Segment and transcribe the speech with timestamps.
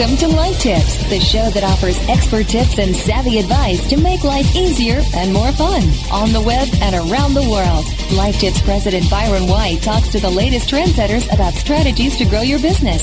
[0.00, 4.24] Welcome to Life Tips, the show that offers expert tips and savvy advice to make
[4.24, 7.84] life easier and more fun on the web and around the world.
[8.16, 12.58] Life Tips President Byron White talks to the latest trendsetters about strategies to grow your
[12.60, 13.02] business.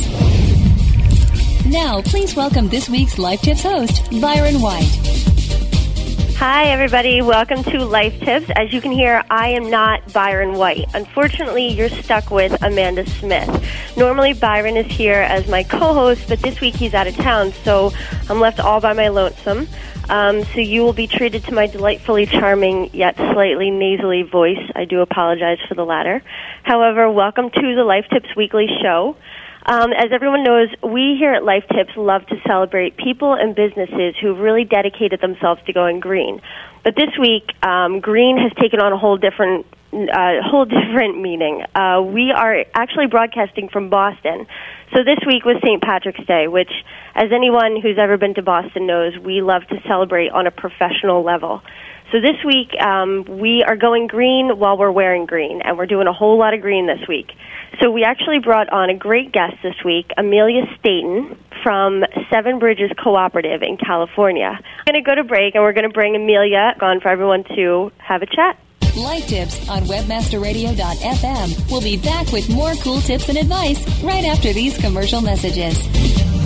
[1.67, 5.36] Now, please welcome this week's Life Tips host, Byron White.
[6.39, 7.23] Hi, everybody.
[7.23, 8.51] Welcome to Life Tips.
[8.55, 10.85] As you can hear, I am not Byron White.
[10.93, 13.49] Unfortunately, you're stuck with Amanda Smith.
[13.97, 17.53] Normally, Byron is here as my co host, but this week he's out of town,
[17.63, 17.91] so
[18.29, 19.67] I'm left all by my lonesome.
[20.09, 24.63] Um, so you will be treated to my delightfully charming yet slightly nasally voice.
[24.75, 26.21] I do apologize for the latter.
[26.61, 29.17] However, welcome to the Life Tips Weekly Show.
[29.67, 34.15] Um, as everyone knows, we here at Life Tips love to celebrate people and businesses
[34.21, 36.41] who've really dedicated themselves to going green.
[36.85, 41.63] But this week, um, green has taken on a whole different uh, whole different meaning.
[41.75, 44.47] Uh, we are actually broadcasting from Boston.
[44.93, 45.81] So this week was St.
[45.81, 46.71] Patrick's Day, which,
[47.13, 51.23] as anyone who's ever been to Boston knows, we love to celebrate on a professional
[51.23, 51.61] level.
[52.11, 56.07] So this week, um, we are going green while we're wearing green, and we're doing
[56.07, 57.27] a whole lot of green this week.
[57.81, 62.91] So we actually brought on a great guest this week, Amelia Staten from Seven Bridges
[63.03, 64.57] Cooperative in California.
[64.57, 67.43] We're going to go to break, and we're going to bring Amelia on for everyone
[67.55, 68.57] to have a chat.
[68.95, 71.69] Life Tips on WebmasterRadio.fm.
[71.69, 76.36] We'll be back with more cool tips and advice right after these commercial messages.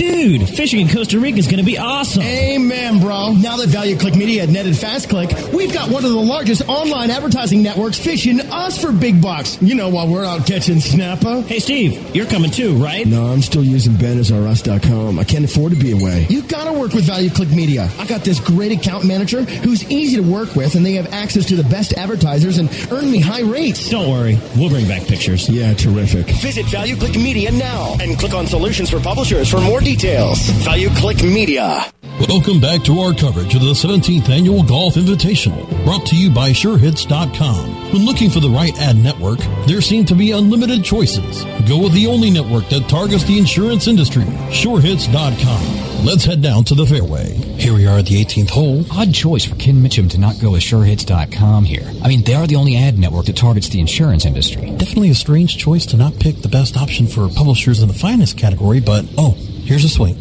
[0.00, 2.22] Dude, fishing in Costa Rica is going to be awesome.
[2.22, 3.34] Amen, bro.
[3.34, 7.10] Now that Value Click Media had netted FastClick, we've got one of the largest online
[7.10, 9.60] advertising networks fishing us for big bucks.
[9.60, 11.42] You know, while we're out catching snapper.
[11.42, 13.06] Hey, Steve, you're coming too, right?
[13.06, 15.18] No, I'm still using BenazRUs.com.
[15.18, 16.26] I can't afford to be away.
[16.30, 17.90] You gotta work with Value Click Media.
[17.98, 21.44] I got this great account manager who's easy to work with, and they have access
[21.48, 23.90] to the best advertisers and earn me high rates.
[23.90, 25.46] Don't worry, we'll bring back pictures.
[25.46, 26.24] Yeah, terrific.
[26.40, 29.89] Visit Value Click Media now and click on Solutions for Publishers for more details.
[29.90, 31.84] Value Click Media.
[32.28, 36.50] Welcome back to our coverage of the 17th Annual Golf Invitational, brought to you by
[36.50, 37.92] SureHits.com.
[37.92, 41.44] When looking for the right ad network, there seem to be unlimited choices.
[41.68, 46.06] Go with the only network that targets the insurance industry, SureHits.com.
[46.06, 47.34] Let's head down to the fairway.
[47.34, 48.84] Here we are at the 18th hole.
[48.92, 51.90] Odd choice for Ken Mitchum to not go with SureHits.com here.
[52.02, 54.70] I mean, they are the only ad network that targets the insurance industry.
[54.70, 58.38] Definitely a strange choice to not pick the best option for publishers in the finest
[58.38, 59.36] category, but oh,
[59.70, 60.16] here's a swing.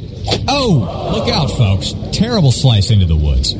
[0.48, 1.96] Oh, look out, folks.
[2.16, 3.56] Terrible slice into the woods.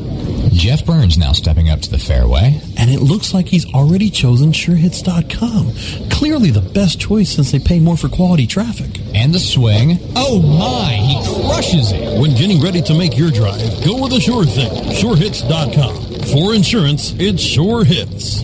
[0.54, 2.62] Jeff Burns now stepping up to the fairway.
[2.78, 6.10] And it looks like he's already chosen SureHits.com.
[6.12, 9.02] Clearly the best choice since they pay more for quality traffic.
[9.16, 9.98] And the swing.
[10.16, 11.16] Oh my, he
[11.48, 12.22] crushes it.
[12.22, 14.70] When getting ready to make your drive, go with a sure thing.
[14.94, 16.06] SureHits.com.
[16.34, 18.44] For insurance, it sure hits.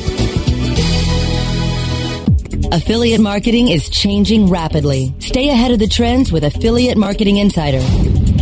[2.73, 5.13] Affiliate marketing is changing rapidly.
[5.19, 7.81] Stay ahead of the trends with Affiliate Marketing Insider.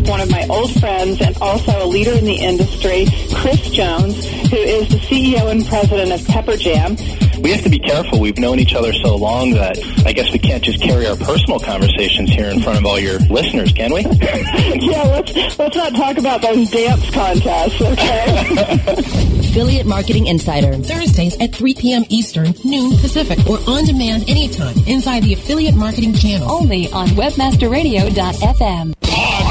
[0.07, 4.57] One of my old friends and also a leader in the industry, Kris Jones, who
[4.57, 6.95] is the CEO and president of Pepper Jam.
[7.41, 8.19] We have to be careful.
[8.19, 11.59] We've known each other so long that I guess we can't just carry our personal
[11.59, 14.01] conversations here in front of all your listeners, can we?
[14.01, 18.79] yeah, let's let's not talk about those dance contests, okay?
[19.39, 20.73] Affiliate Marketing Insider.
[20.73, 22.03] Thursdays at 3 p.m.
[22.09, 26.49] Eastern, noon Pacific, or on demand anytime inside the Affiliate Marketing channel.
[26.51, 28.98] Only on WebmasterRadio.fm.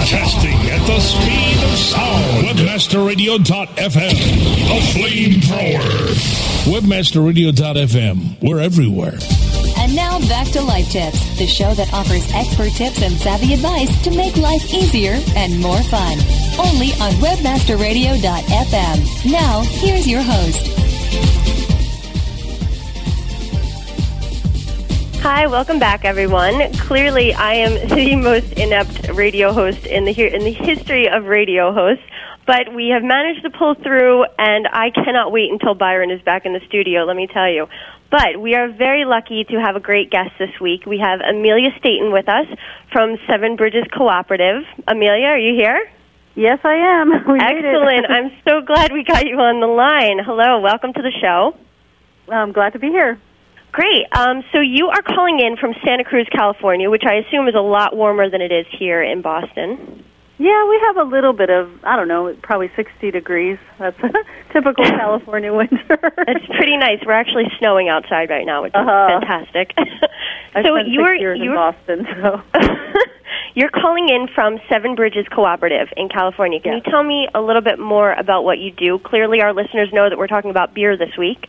[0.08, 2.46] Podcasting at the speed of sound.
[2.46, 4.16] WebmasterRadio.fm.
[4.64, 5.84] The flamethrower.
[6.64, 8.40] WebmasterRadio.fm.
[8.40, 9.18] We're everywhere.
[9.76, 14.02] And now back to Life Tips, the show that offers expert tips and savvy advice
[14.04, 16.16] to make life easier and more fun.
[16.58, 19.30] Only on WebmasterRadio.fm.
[19.30, 20.68] Now, here's your host.
[25.22, 26.72] Hi, welcome back, everyone.
[26.74, 31.72] Clearly, I am the most inept radio host in the in the history of radio
[31.72, 32.04] hosts,
[32.46, 36.46] but we have managed to pull through, and I cannot wait until Byron is back
[36.46, 37.02] in the studio.
[37.02, 37.66] Let me tell you.
[38.12, 40.86] But we are very lucky to have a great guest this week.
[40.86, 42.46] We have Amelia Staten with us
[42.92, 44.62] from Seven Bridges Cooperative.
[44.86, 45.90] Amelia, are you here?
[46.36, 47.10] Yes, I am.
[47.28, 48.06] We Excellent.
[48.08, 50.20] I'm so glad we got you on the line.
[50.24, 51.56] Hello, welcome to the show.
[52.32, 53.20] I'm glad to be here.
[53.72, 54.06] Great.
[54.12, 57.60] Um, so you are calling in from Santa Cruz, California, which I assume is a
[57.60, 60.04] lot warmer than it is here in Boston.
[60.40, 63.58] Yeah, we have a little bit of, I don't know, probably 60 degrees.
[63.78, 64.08] That's a
[64.52, 65.98] typical California winter.
[66.28, 66.98] It's pretty nice.
[67.04, 69.18] We're actually snowing outside right now, which is Uh-huh.
[69.20, 69.72] fantastic.
[70.54, 70.88] I so six
[71.20, 72.42] years in you're Boston, so
[73.54, 76.60] you're calling in from Seven Bridges Cooperative in California.
[76.60, 78.98] Can you tell me a little bit more about what you do?
[78.98, 81.48] Clearly, our listeners know that we're talking about beer this week.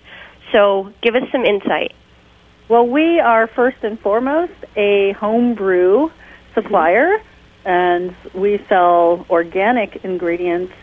[0.52, 1.94] So give us some insight.
[2.70, 6.12] Well, we are first and foremost a home brew
[6.54, 7.20] supplier,
[7.66, 10.74] and we sell organic ingredients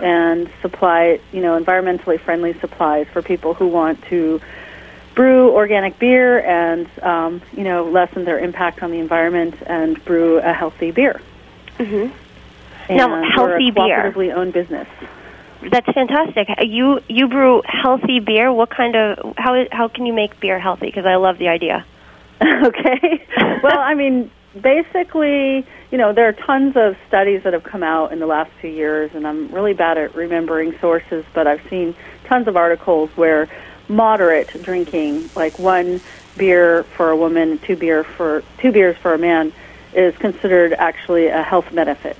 [0.00, 4.40] and supply, you know, environmentally friendly supplies for people who want to
[5.14, 10.38] brew organic beer and, um, you know, lessen their impact on the environment and brew
[10.38, 11.20] a healthy beer.
[11.78, 12.12] Mm-hmm.
[12.88, 14.12] And Now, we're healthy a beer.
[14.12, 14.88] cooperatively owned business.
[15.62, 16.48] That's fantastic.
[16.60, 18.52] You you brew healthy beer.
[18.52, 20.86] What kind of how how can you make beer healthy?
[20.86, 21.84] Because I love the idea.
[22.42, 23.26] okay.
[23.62, 28.12] well, I mean, basically, you know, there are tons of studies that have come out
[28.12, 31.96] in the last few years, and I'm really bad at remembering sources, but I've seen
[32.24, 33.48] tons of articles where
[33.88, 36.00] moderate drinking, like one
[36.36, 39.52] beer for a woman, two beer for two beers for a man,
[39.92, 42.16] is considered actually a health benefit.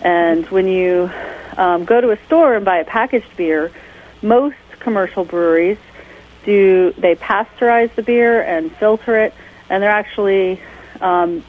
[0.00, 1.10] And when you
[1.56, 3.70] um, go to a store and buy a packaged beer,
[4.22, 5.78] most commercial breweries
[6.44, 9.34] do they pasteurize the beer and filter it,
[9.68, 10.60] and they're actually
[11.00, 11.44] um,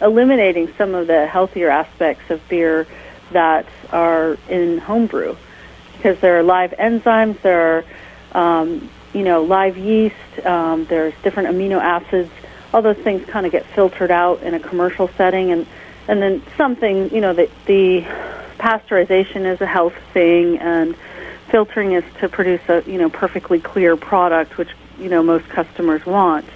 [0.00, 2.86] eliminating some of the healthier aspects of beer
[3.32, 5.36] that are in homebrew
[5.96, 7.84] because there are live enzymes, there
[8.32, 10.14] are um, you know live yeast,
[10.44, 12.30] um, there's different amino acids.
[12.72, 15.66] All those things kind of get filtered out in a commercial setting, and
[16.08, 18.02] and then something you know the the
[18.58, 20.96] pasteurization is a health thing, and
[21.50, 26.04] filtering is to produce a you know perfectly clear product, which you know most customers
[26.04, 26.46] want.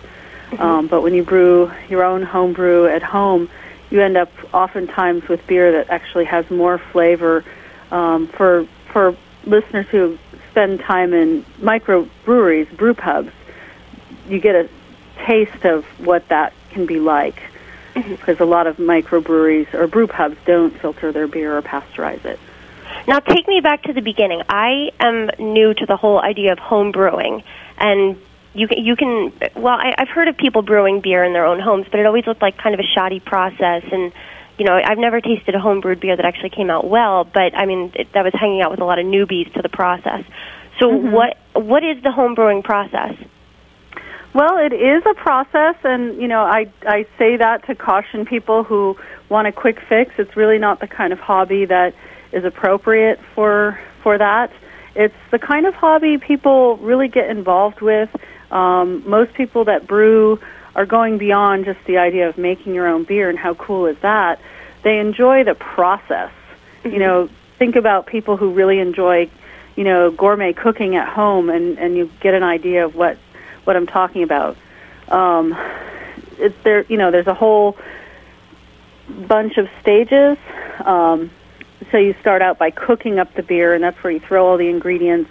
[0.58, 3.48] Um, but when you brew your own home brew at home,
[3.90, 7.44] you end up oftentimes with beer that actually has more flavor.
[7.90, 10.18] Um, for for listeners who
[10.50, 13.32] spend time in micro breweries, brew pubs,
[14.28, 14.68] you get a
[15.26, 17.40] taste of what that can be like.
[17.94, 18.12] Mm-hmm.
[18.12, 22.38] Because a lot of microbreweries or brew pubs don't filter their beer or pasteurize it.
[23.06, 24.42] Now, take me back to the beginning.
[24.48, 27.42] I am new to the whole idea of home brewing,
[27.78, 28.20] and
[28.52, 29.32] you can, you can.
[29.56, 32.26] Well, I, I've heard of people brewing beer in their own homes, but it always
[32.26, 33.84] looked like kind of a shoddy process.
[33.90, 34.12] And
[34.58, 37.24] you know, I've never tasted a home brewed beer that actually came out well.
[37.24, 39.68] But I mean, it, that was hanging out with a lot of newbies to the
[39.68, 40.24] process.
[40.78, 41.12] So, mm-hmm.
[41.12, 43.14] what what is the home brewing process?
[44.32, 48.62] Well, it is a process, and you know, I I say that to caution people
[48.62, 48.96] who
[49.28, 50.12] want a quick fix.
[50.18, 51.94] It's really not the kind of hobby that
[52.30, 54.52] is appropriate for for that.
[54.94, 58.08] It's the kind of hobby people really get involved with.
[58.52, 60.38] Um, most people that brew
[60.76, 63.96] are going beyond just the idea of making your own beer and how cool is
[64.02, 64.40] that.
[64.82, 66.30] They enjoy the process.
[66.84, 67.28] You know,
[67.58, 69.28] think about people who really enjoy,
[69.74, 73.18] you know, gourmet cooking at home, and and you get an idea of what
[73.70, 74.56] what I'm talking about.
[75.06, 75.56] Um,
[76.38, 77.78] it's there, you know, there's a whole
[79.28, 80.36] bunch of stages.
[80.84, 81.30] Um,
[81.92, 84.56] so you start out by cooking up the beer, and that's where you throw all
[84.56, 85.30] the ingredients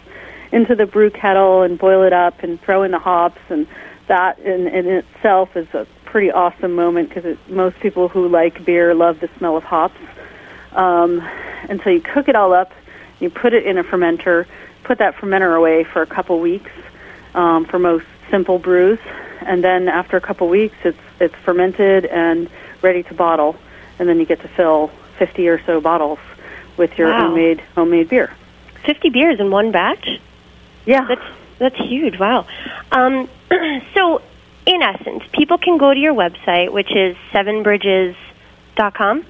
[0.54, 3.68] into the brew kettle and boil it up and throw in the hops, and
[4.08, 8.96] that in, in itself is a pretty awesome moment because most people who like beer
[8.96, 10.00] love the smell of hops.
[10.72, 11.20] Um,
[11.68, 12.72] and so you cook it all up,
[13.20, 14.46] you put it in a fermenter,
[14.86, 16.72] put that fermenter away for a couple weeks
[17.36, 19.00] um, for most simple brews,
[19.42, 22.50] and then after a couple weeks, it's it's fermented and
[22.82, 23.56] ready to bottle,
[24.00, 26.20] and then you get to fill 50 or so bottles
[26.78, 27.28] with your Wow.
[27.28, 28.32] homemade homemade beer.
[28.86, 30.08] Fifty beers in one batch.
[30.86, 31.26] Yeah, that's
[31.58, 32.18] that's huge.
[32.18, 32.46] Wow.
[32.92, 33.28] Um,
[33.94, 34.22] so,
[34.66, 39.26] in essence, people can go to your website, which is sevenbridges.com.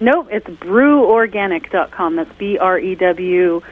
[0.00, 2.16] Nope, it's breworganic.com.
[2.16, 3.62] That's B R E W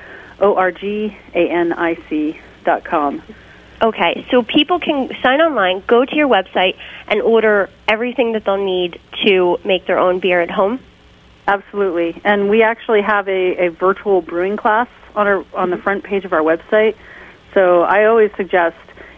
[0.40, 3.22] O R G A N I C dot com.
[3.82, 6.76] Okay, so people can sign online, go to your website,
[7.08, 10.80] and order everything that they'll need to make their own beer at home.
[11.46, 16.04] Absolutely, and we actually have a, a virtual brewing class on our on the front
[16.04, 16.94] page of our website.
[17.54, 18.76] So I always suggest,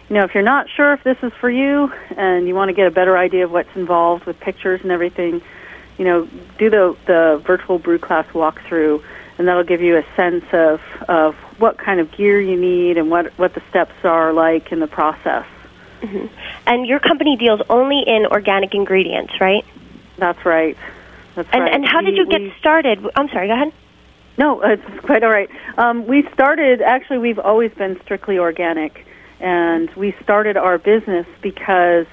[0.09, 2.73] you know, if you're not sure if this is for you and you want to
[2.73, 5.42] get a better idea of what's involved with pictures and everything,
[5.99, 6.28] you know,
[6.59, 9.02] do the the virtual brew class walkthrough,
[9.43, 13.11] and that'll give you a sense of of what kind of gear you need and
[13.11, 15.45] what what the steps are like in the process.
[16.01, 16.27] hmm
[16.65, 19.65] And your company deals only in organic ingredients, right?
[20.17, 20.77] That's right.
[21.35, 21.75] That's And right.
[21.75, 23.05] and how did you get started?
[23.17, 23.49] I'm sorry.
[23.49, 23.73] Go ahead.
[24.39, 25.51] No, it's quite all right.
[25.77, 29.05] Um, we started, actually, we've always been strictly organic,
[29.41, 32.07] and we started our business because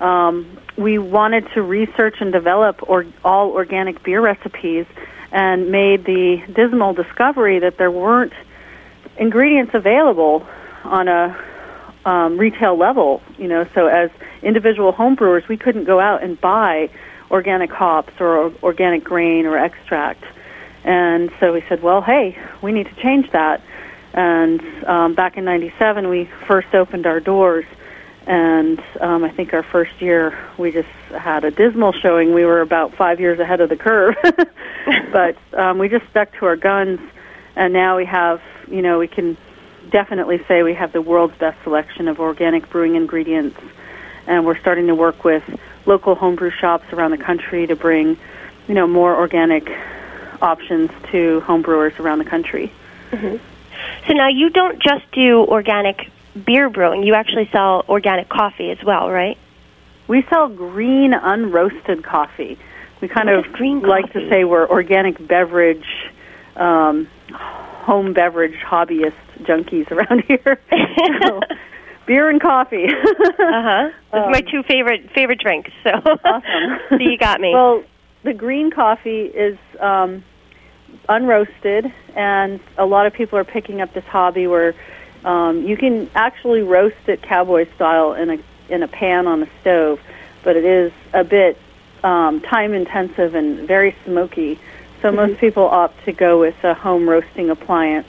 [0.00, 4.86] um, we wanted to research and develop or, all organic beer recipes
[5.34, 8.32] and made the dismal discovery that there weren't
[9.16, 10.46] ingredients available
[10.84, 11.36] on a
[12.04, 13.20] um, retail level.
[13.36, 14.10] You know, so as
[14.42, 16.88] individual homebrewers, we couldn't go out and buy
[17.32, 20.22] organic hops or organic grain or extract.
[20.84, 23.60] And so we said, well, hey, we need to change that.
[24.12, 27.64] And um, back in '97, we first opened our doors
[28.26, 32.32] and um, I think our first year we just had a dismal showing.
[32.32, 34.14] We were about five years ahead of the curve,
[35.14, 36.98] but um, we just stuck to our guns,
[37.54, 39.36] and now we have, you know, we can
[39.88, 43.56] definitely say we have the world's best selection of organic brewing ingredients,
[44.26, 45.44] and we're starting to work with
[45.86, 48.18] local homebrew shops around the country to bring,
[48.66, 49.70] you know, more organic
[50.42, 52.72] options to homebrewers around the country.
[53.12, 53.36] Mm-hmm.
[54.08, 56.10] So now you don't just do organic
[56.44, 59.38] beer brewing, you actually sell organic coffee as well, right?
[60.08, 62.58] We sell green unroasted coffee.
[63.04, 64.20] We kind what of green like coffee?
[64.20, 65.84] to say we're organic beverage,
[66.56, 70.58] um, home beverage hobbyist junkies around here.
[71.22, 71.40] so,
[72.06, 72.86] beer and coffee.
[72.86, 72.92] uh
[73.38, 73.90] huh.
[74.10, 75.70] Those are my Um, two favorite favorite drinks.
[75.82, 76.78] So awesome.
[76.88, 77.52] so you got me.
[77.52, 77.84] Well,
[78.22, 80.24] the green coffee is um,
[81.10, 84.74] unroasted, and a lot of people are picking up this hobby where
[85.26, 88.38] um, you can actually roast it cowboy style in a
[88.70, 90.00] in a pan on a stove,
[90.42, 91.58] but it is a bit
[92.04, 94.60] um, time intensive and very smoky.
[95.02, 98.08] So most people opt to go with a home roasting appliance,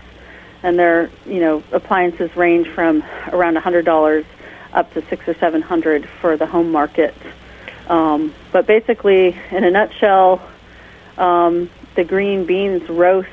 [0.63, 4.25] and their you know appliances range from around a hundred dollars
[4.73, 7.15] up to six or seven hundred for the home market.
[7.87, 10.41] Um, but basically, in a nutshell,
[11.17, 13.29] um, the green beans roast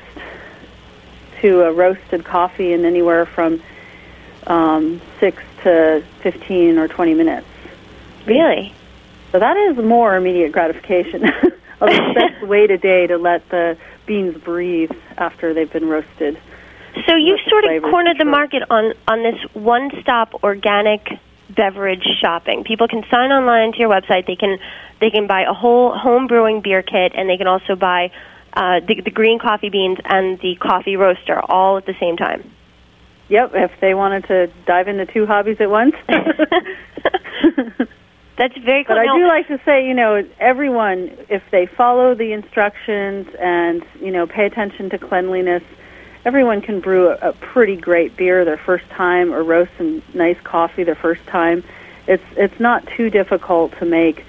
[1.41, 3.61] to a roasted coffee in anywhere from
[4.47, 7.47] um, six to fifteen or twenty minutes.
[8.25, 8.73] Really?
[9.33, 11.25] So that is more immediate gratification.
[11.81, 16.39] Although it's best wait a day to let the beans breathe after they've been roasted.
[17.07, 21.09] So you've sort of cornered the market on on this one-stop organic
[21.49, 22.63] beverage shopping.
[22.63, 24.27] People can sign online to your website.
[24.27, 24.59] They can
[25.01, 28.11] they can buy a whole home brewing beer kit, and they can also buy
[28.53, 32.51] uh, the, the green coffee beans and the coffee roaster all at the same time.
[33.29, 35.95] Yep, if they wanted to dive into two hobbies at once.
[38.35, 38.95] That's very cool.
[38.95, 43.85] But I do like to say, you know, everyone, if they follow the instructions and,
[43.99, 45.63] you know, pay attention to cleanliness,
[46.25, 50.39] everyone can brew a, a pretty great beer their first time or roast some nice
[50.43, 51.63] coffee their first time.
[52.07, 54.25] It's it's not too difficult to make,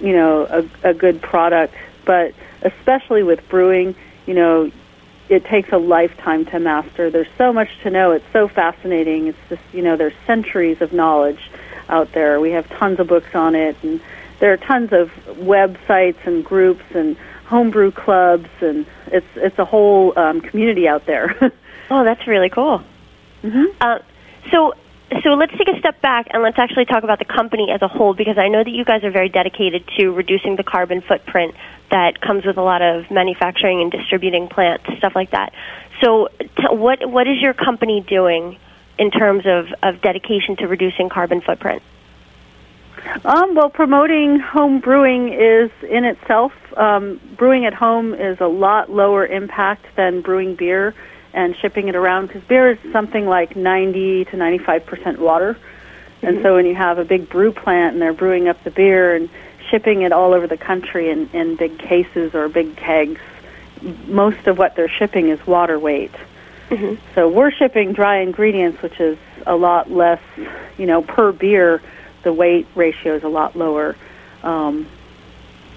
[0.00, 3.94] you know, a, a good product, but especially with brewing,
[4.26, 4.70] you know,
[5.28, 7.10] it takes a lifetime to master.
[7.10, 8.12] There's so much to know.
[8.12, 9.28] It's so fascinating.
[9.28, 11.40] It's just, you know, there's centuries of knowledge
[11.88, 12.40] out there.
[12.40, 14.00] We have tons of books on it, and
[14.40, 17.16] there are tons of websites and groups and
[17.46, 21.34] homebrew clubs, and it's it's a whole um, community out there.
[21.90, 22.82] oh, that's really cool.
[23.42, 23.64] Mm-hmm.
[23.80, 23.98] Uh,
[24.50, 24.72] so,
[25.22, 27.88] so let's take a step back and let's actually talk about the company as a
[27.88, 31.54] whole because I know that you guys are very dedicated to reducing the carbon footprint
[31.90, 35.52] that comes with a lot of manufacturing and distributing plants, stuff like that.
[36.02, 38.58] So, t- what what is your company doing
[38.98, 41.82] in terms of, of dedication to reducing carbon footprint?
[43.24, 48.90] Um, well, promoting home brewing is in itself, um, brewing at home is a lot
[48.90, 50.94] lower impact than brewing beer
[51.32, 55.56] and shipping it around because beer is something like 90 to 95% water.
[56.22, 59.14] And so when you have a big brew plant and they're brewing up the beer
[59.14, 59.28] and
[59.70, 63.20] shipping it all over the country in, in big cases or big kegs,
[64.06, 66.14] most of what they're shipping is water weight.
[67.14, 70.20] So we're shipping dry ingredients, which is a lot less,
[70.76, 71.80] you know, per beer.
[72.24, 73.96] The weight ratio is a lot lower.
[74.42, 74.86] Um,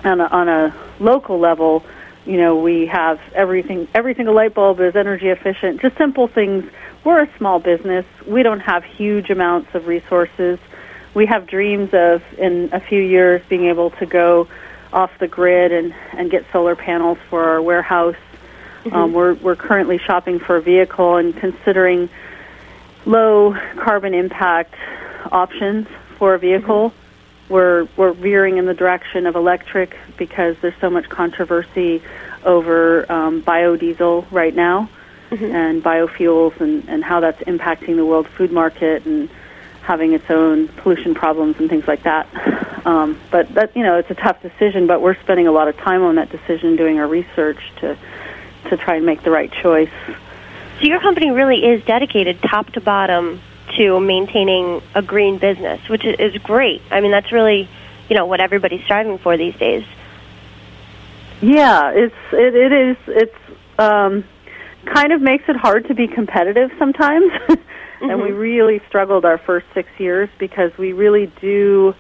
[0.04, 1.84] on a, on a local level,
[2.26, 3.88] you know, we have everything.
[3.94, 5.82] Every single light bulb is energy efficient.
[5.82, 6.66] Just simple things.
[7.04, 8.06] We're a small business.
[8.28, 10.60] We don't have huge amounts of resources.
[11.14, 14.48] We have dreams of, in a few years, being able to go
[14.94, 18.16] off the grid and and get solar panels for our warehouse.
[18.92, 22.10] Um, we're we're currently shopping for a vehicle and considering
[23.06, 24.74] low carbon impact
[25.32, 26.94] options for a vehicle.
[27.50, 32.02] We're we're veering in the direction of electric because there's so much controversy
[32.44, 34.90] over um, biodiesel right now
[35.32, 39.30] and biofuels and, and how that's impacting the world food market and
[39.82, 42.28] having its own pollution problems and things like that.
[42.86, 45.78] Um, but that you know it's a tough decision, but we're spending a lot of
[45.78, 47.98] time on that decision, doing our research to
[48.70, 49.90] to try and make the right choice.
[50.80, 53.42] So your company really is dedicated top to bottom
[53.78, 56.82] to maintaining a green business, which is, is great.
[56.92, 57.70] I mean, that's really,
[58.10, 59.86] you know, what everybody's striving for these days.
[61.42, 63.36] Yeah, it's it, it is it's
[63.80, 64.24] um,
[64.86, 67.32] kind of makes it hard to be competitive sometimes,
[68.02, 71.96] and we really struggled our first six years because we really do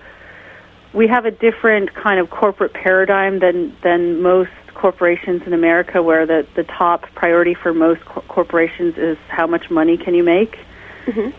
[0.93, 6.25] we have a different kind of corporate paradigm than than most corporations in America, where
[6.25, 10.57] the the top priority for most co- corporations is how much money can you make,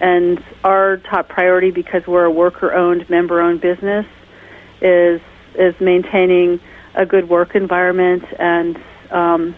[0.00, 4.06] and our top priority because we're a worker owned, member owned business
[4.80, 5.20] is
[5.54, 6.60] is maintaining
[6.94, 8.78] a good work environment and
[9.10, 9.54] um,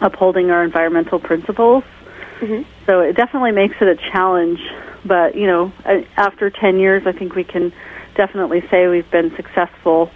[0.00, 1.84] upholding our environmental principles.
[2.86, 4.60] So it definitely makes it a challenge.
[5.04, 5.72] But you know,
[6.16, 7.72] after ten years, I think we can
[8.16, 10.10] definitely say we've been successful.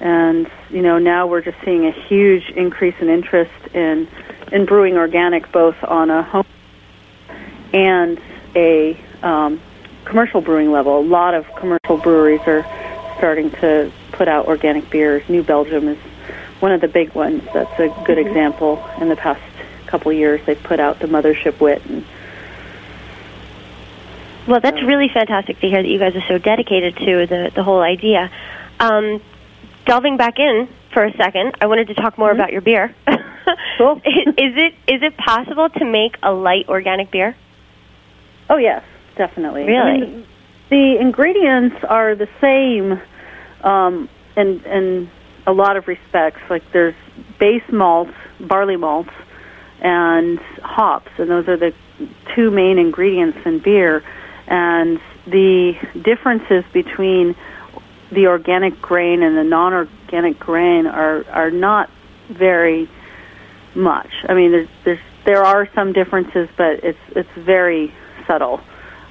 [0.00, 4.08] And you know, now we're just seeing a huge increase in interest in
[4.52, 6.46] in brewing organic, both on a home
[7.72, 8.20] and
[8.54, 9.60] a um,
[10.04, 11.00] commercial brewing level.
[11.00, 12.64] A lot of commercial breweries are
[13.16, 15.26] starting to put out organic beers.
[15.28, 15.98] New Belgium is
[16.60, 17.42] one of the big ones.
[17.52, 18.26] That's a good Mhm.
[18.26, 18.84] example.
[19.00, 19.40] In the past
[19.86, 21.82] couple of years, they've put out the Mothership Wit.
[21.88, 22.04] And
[24.46, 27.62] Well, that's really fantastic to hear that you guys are so dedicated to the the
[27.64, 28.30] whole idea.
[28.78, 29.20] Um,
[29.86, 32.94] delving back in for a second, I wanted to talk more about your beer.
[33.78, 33.96] cool.
[34.04, 37.36] is it is it possible to make a light organic beer?
[38.48, 38.84] oh yes,
[39.16, 39.62] definitely.
[39.62, 40.00] I Really?
[40.00, 40.26] mean,
[40.70, 43.00] the ingredients are the same
[43.64, 45.10] um, in in
[45.46, 46.40] a lot of respects.
[46.50, 46.94] Like there's
[47.38, 49.10] base malts, barley malts,
[49.80, 51.72] and hops, and those are the
[52.34, 54.02] two main ingredients in beer.
[54.48, 55.72] And the
[56.04, 57.34] differences between
[58.10, 61.90] the organic grain and the non-organic grain are are not
[62.30, 62.88] very
[63.74, 64.10] much.
[64.28, 67.92] I mean, there's, there's there are some differences, but it's it's very
[68.26, 68.60] subtle.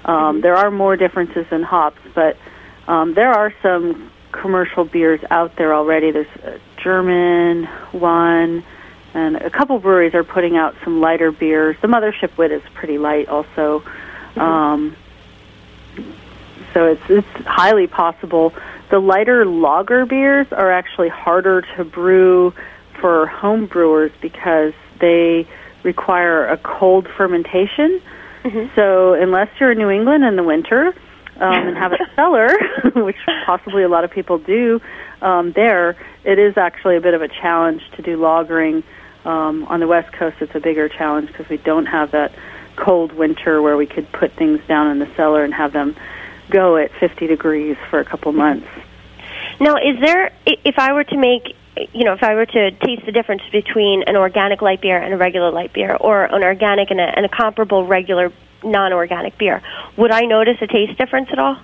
[0.05, 2.37] Um, There are more differences in hops, but
[2.87, 6.11] um, there are some commercial beers out there already.
[6.11, 8.63] There's a German one,
[9.13, 11.75] and a couple breweries are putting out some lighter beers.
[11.81, 13.84] The Mothership Wit is pretty light, also.
[14.36, 14.95] Um,
[16.75, 18.53] so it's it's highly possible.
[18.91, 22.53] The lighter lager beers are actually harder to brew
[22.99, 25.47] for home brewers because they
[25.83, 28.01] require a cold fermentation.
[28.75, 30.93] So unless you're in New England in the winter
[31.38, 32.49] um, and have a cellar,
[32.95, 34.79] which possibly a lot of people do
[35.21, 38.83] um, there, it is actually a bit of a challenge to do lagering.
[39.23, 42.31] Um, on the West Coast, it's a bigger challenge because we don't have that
[42.75, 45.95] cold winter where we could put things down in the cellar and have them
[46.49, 48.67] go at 50 degrees for a couple months.
[49.60, 51.55] Now, is there if I were to make
[51.93, 55.13] you know, if I were to taste the difference between an organic light beer and
[55.13, 58.31] a regular light beer, or an organic and a, and a comparable regular
[58.63, 59.62] non-organic beer,
[59.97, 61.58] would I notice a taste difference at all?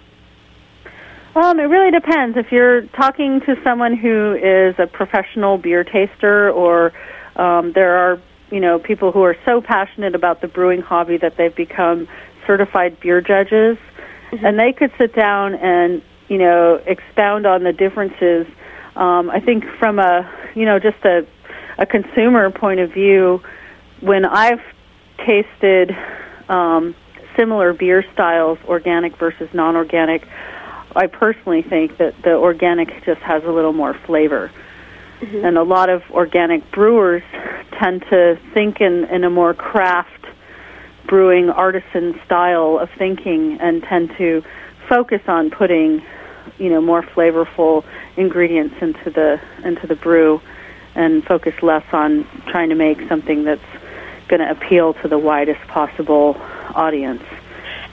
[1.33, 2.35] Um, it really depends.
[2.35, 6.91] If you're talking to someone who is a professional beer taster, or
[7.37, 11.37] um, there are you know people who are so passionate about the brewing hobby that
[11.37, 12.09] they've become
[12.45, 13.77] certified beer judges,
[14.31, 18.47] and they could sit down and you know expound on the differences.
[18.95, 21.25] Um, I think from a you know just a
[21.77, 23.41] a consumer point of view,
[24.01, 24.61] when I've
[25.25, 25.95] tasted
[26.49, 26.95] um,
[27.37, 30.27] similar beer styles, organic versus non-organic,
[30.95, 34.51] I personally think that the organic just has a little more flavor.
[35.21, 37.21] And a lot of organic brewers
[37.79, 40.20] tend to think in, in a more craft
[41.07, 44.43] brewing artisan style of thinking and tend to
[44.87, 46.03] focus on putting,
[46.57, 47.83] you know, more flavorful
[48.17, 50.41] ingredients into the into the brew
[50.95, 53.61] and focus less on trying to make something that's
[54.27, 56.35] going to appeal to the widest possible
[56.75, 57.23] audience.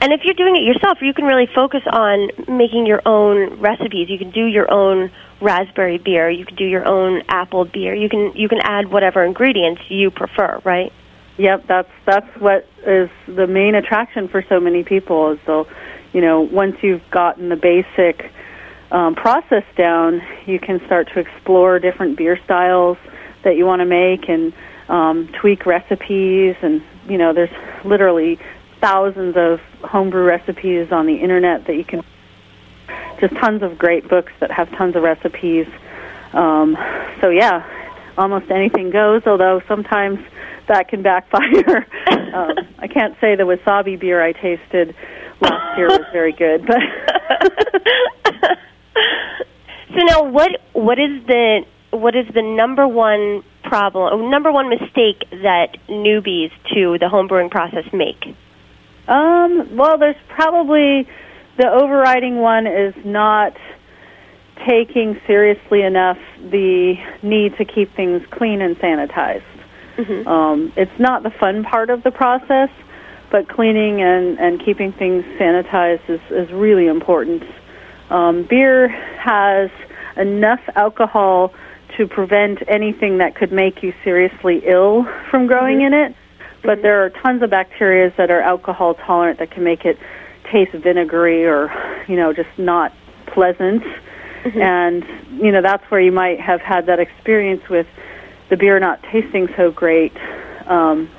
[0.00, 4.08] And if you're doing it yourself, you can really focus on making your own recipes.
[4.08, 6.30] You can do your own raspberry beer.
[6.30, 7.94] You can do your own apple beer.
[7.94, 10.92] You can you can add whatever ingredients you prefer, right?
[11.38, 15.68] Yep, that's that's what is the main attraction for so many people is they'll,
[16.12, 18.32] you know, once you've gotten the basic
[18.90, 22.98] um, process down, you can start to explore different beer styles
[23.44, 24.52] that you want to make and
[24.88, 26.56] um, tweak recipes.
[26.60, 28.40] And you know, there's literally
[28.80, 32.02] thousands of homebrew recipes on the internet that you can.
[33.20, 35.66] Just tons of great books that have tons of recipes.
[36.32, 36.76] Um,
[37.20, 37.64] so yeah,
[38.16, 39.22] almost anything goes.
[39.24, 40.18] Although sometimes
[40.68, 41.86] that can backfire.
[42.34, 44.94] um, I can't say the wasabi beer I tasted
[45.40, 46.78] last year was very good, but
[49.98, 55.24] So now, what what is the what is the number one problem, number one mistake
[55.30, 58.22] that newbies to the homebrewing process make?
[59.08, 61.08] Um, well, there's probably
[61.56, 63.56] the overriding one is not
[64.68, 69.42] taking seriously enough the need to keep things clean and sanitized.
[69.98, 70.28] Mm-hmm.
[70.28, 72.70] Um, it's not the fun part of the process,
[73.30, 77.42] but cleaning and, and keeping things sanitized is, is really important.
[78.10, 79.70] Um, beer has
[80.16, 81.52] enough alcohol
[81.96, 86.14] to prevent anything that could make you seriously ill from growing in it,
[86.62, 89.98] but there are tons of bacteria that are alcohol tolerant that can make it
[90.50, 91.70] taste vinegary or,
[92.08, 92.92] you know, just not
[93.26, 93.82] pleasant.
[94.54, 95.04] And,
[95.42, 97.86] you know, that's where you might have had that experience with
[98.50, 100.12] the beer not tasting so great
[100.66, 101.10] um,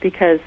[0.00, 0.40] because,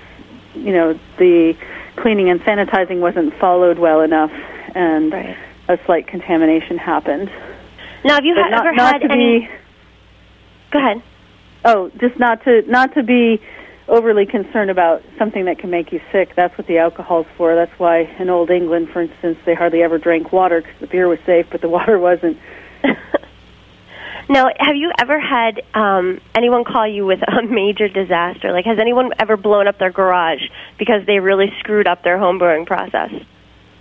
[0.53, 1.53] you know, the
[1.97, 4.31] cleaning and sanitizing wasn't followed well enough
[4.75, 7.29] and a slight contamination happened.
[8.05, 9.39] Now, have you ha- not- ever not had to any?
[9.41, 9.49] be-
[10.71, 11.03] Go ahead.
[11.65, 13.41] Oh, just not to not to be
[13.87, 16.29] overly concerned about something that can make you sick.
[16.35, 17.55] That's what the alcohol's for.
[17.55, 21.07] That's why in old England, for instance, they hardly ever drank water because the beer
[21.07, 22.37] was safe, but the water wasn't.
[24.29, 28.51] Now, have you ever had um, anyone call you with a major disaster?
[28.51, 30.43] Like, has anyone ever blown up their garage
[30.77, 33.09] because they really screwed up their home brewing process?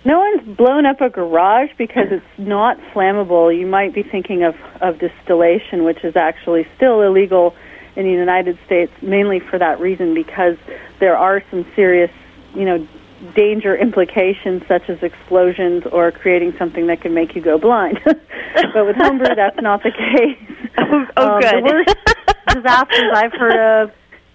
[0.05, 3.55] No one's blown up a garage because it's not flammable.
[3.55, 7.53] You might be thinking of, of distillation, which is actually still illegal
[7.95, 10.57] in the United States, mainly for that reason, because
[10.99, 12.11] there are some serious,
[12.55, 12.87] you know,
[13.35, 17.99] danger implications such as explosions or creating something that can make you go blind.
[18.05, 20.55] but with homebrew, that's not the case.
[20.81, 21.55] Oh, oh Um, good.
[21.55, 21.97] The worst
[22.55, 23.91] disasters I've heard of,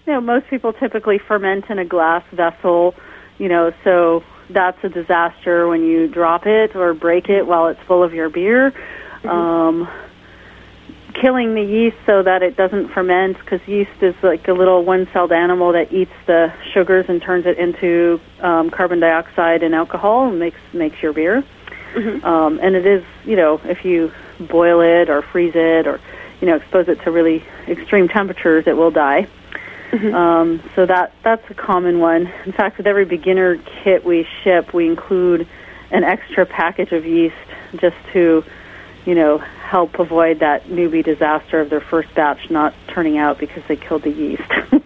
[0.07, 2.95] you know, most people typically ferment in a glass vessel,
[3.39, 7.81] you know, so that's a disaster when you drop it or break it while it's
[7.89, 8.73] full of your beer.
[9.25, 9.89] Um,
[11.15, 15.33] killing the yeast so that it doesn't ferment because yeast is like a little one-celled
[15.33, 20.39] animal that eats the sugars and turns it into um, carbon dioxide and alcohol and
[20.39, 21.45] makes makes your beer.
[22.25, 26.01] Um, and it is, you know, if you boil it or freeze it or
[26.41, 29.29] you know expose it to really extreme temperatures, it will die.
[30.13, 32.27] Um, so that that's a common one.
[32.45, 35.47] In fact, with every beginner kit we ship, we include
[35.91, 37.37] an extra package of yeast
[37.77, 38.43] just to,
[39.05, 43.63] you know, help avoid that newbie disaster of their first batch not turning out because
[43.69, 44.43] they killed the yeast.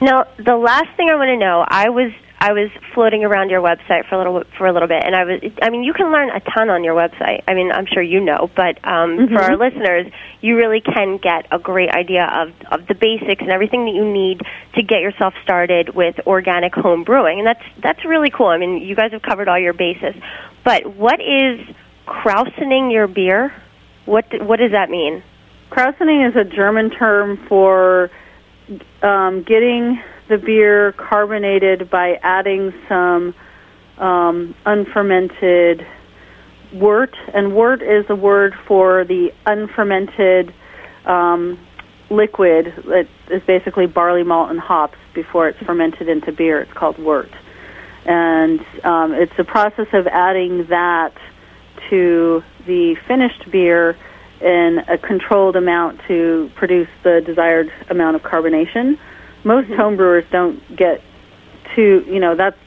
[0.00, 3.62] Now, the last thing I want to know, I was I was floating around your
[3.62, 6.12] website for a little for a little bit, and I was I mean, you can
[6.12, 7.42] learn a ton on your website.
[7.48, 9.48] I mean, I'm sure you know, but um, for Mhm.
[9.48, 10.06] our listeners,
[10.42, 14.04] you really can get a great idea of of the basics and everything that you
[14.04, 14.42] need
[14.74, 18.48] to get yourself started with organic home brewing, and that's that's really cool.
[18.48, 20.14] I mean, you guys have covered all your bases,
[20.62, 21.58] but what is
[22.06, 23.52] krausening your beer?
[24.06, 25.22] What what does that mean?
[25.70, 28.10] Krausening is a German term for
[29.02, 33.34] um, getting the beer carbonated by adding some
[33.98, 35.86] um, unfermented
[36.72, 40.52] wort, and wort is a word for the unfermented
[41.04, 41.58] um,
[42.10, 46.60] liquid that is basically barley malt and hops before it's fermented into beer.
[46.60, 47.30] It's called wort,
[48.04, 51.14] and um, it's a process of adding that
[51.90, 53.96] to the finished beer
[54.40, 58.98] in a controlled amount to produce the desired amount of carbonation.
[59.44, 61.02] Most homebrewers don't get
[61.74, 62.58] to, you know, that's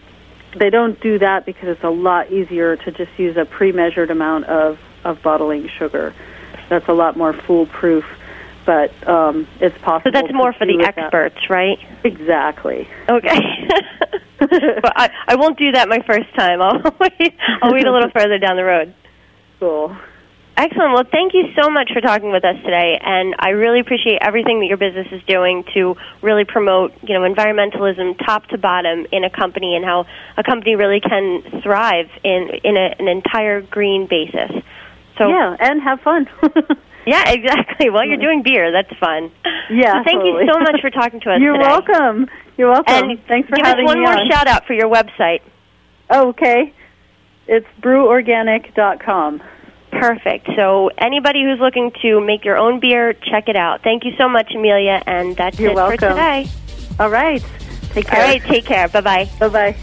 [0.58, 4.45] they don't do that because it's a lot easier to just use a pre-measured amount
[4.45, 6.13] of of bottling sugar.
[6.69, 8.03] That's a lot more foolproof,
[8.65, 10.12] but um, it's possible.
[10.12, 10.97] So that's more for the with that.
[10.97, 11.77] experts, right?
[12.03, 12.88] Exactly.
[13.08, 13.67] Okay.
[14.39, 16.62] but I, I won't do that my first time.
[16.62, 18.93] I'll wait, I'll wait a little further down the road.
[19.59, 19.95] Cool.
[20.57, 20.93] Excellent.
[20.93, 24.59] Well, thank you so much for talking with us today, and I really appreciate everything
[24.59, 29.23] that your business is doing to really promote, you know, environmentalism top to bottom in
[29.23, 34.05] a company, and how a company really can thrive in in a, an entire green
[34.09, 34.51] basis.
[35.17, 36.27] So yeah, and have fun.
[37.07, 37.89] yeah, exactly.
[37.89, 38.71] Well, you're doing beer.
[38.73, 39.31] That's fun.
[39.71, 40.43] Yeah, So thank totally.
[40.45, 41.67] you so much for talking to us You're today.
[41.67, 42.27] welcome.
[42.57, 43.11] You're welcome.
[43.11, 44.29] And Thanks for give having us one more on.
[44.29, 45.39] shout out for your website.
[46.09, 46.73] Oh, okay.
[47.49, 49.41] It's breworganic.com.
[49.91, 50.47] Perfect.
[50.55, 53.81] So anybody who's looking to make your own beer, check it out.
[53.83, 55.97] Thank you so much, Amelia, and that's You're it welcome.
[55.97, 56.47] for today.
[56.99, 57.43] All right.
[57.91, 58.21] Take care.
[58.21, 58.88] All right, take care.
[58.88, 59.29] Bye bye.
[59.39, 59.75] Bye bye.